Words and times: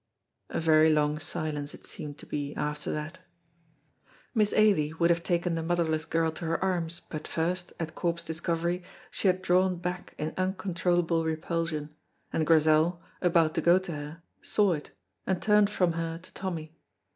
A 0.49 0.59
very 0.59 0.89
long 0.91 1.19
silence 1.19 1.75
it 1.75 1.85
seemed 1.85 2.17
to 2.17 2.25
be 2.25 2.55
after 2.55 2.91
that. 2.91 3.19
Miss 4.33 4.51
Ailie 4.51 4.93
would 4.93 5.11
have 5.11 5.21
taken 5.21 5.53
the 5.53 5.61
motherless 5.61 6.05
girl 6.05 6.31
to 6.31 6.45
her 6.45 6.63
arms, 6.63 6.99
but 7.07 7.27
first, 7.27 7.71
at 7.79 7.93
Corp's 7.93 8.23
discovery, 8.23 8.81
she 9.11 9.27
had 9.27 9.43
drawn 9.43 9.75
back 9.75 10.15
in 10.17 10.33
uncontrollable 10.37 11.23
repulsion, 11.23 11.93
and 12.33 12.47
Grizel, 12.47 12.99
about 13.21 13.53
to 13.53 13.61
go 13.61 13.77
to 13.77 13.91
her, 13.91 14.23
saw 14.41 14.71
it, 14.71 14.89
and 15.27 15.39
turned 15.39 15.69
from 15.69 15.91
her 15.91 16.17
to 16.17 16.33
Tommy. 16.33 16.75